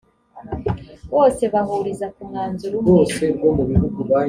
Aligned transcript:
bose 1.13 1.43
bahuriza 1.53 2.05
ku 2.13 2.21
mwanzuro 2.29 2.75
umwe 2.81 3.03